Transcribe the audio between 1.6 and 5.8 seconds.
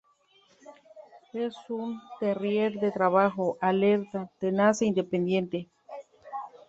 un terrier de trabajo, alerta, tenaz e independiente.